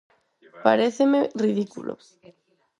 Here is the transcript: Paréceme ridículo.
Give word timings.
Paréceme 0.65 1.19
ridículo. 1.43 1.93